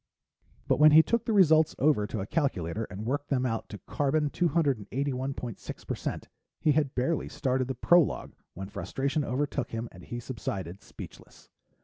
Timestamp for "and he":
9.91-10.19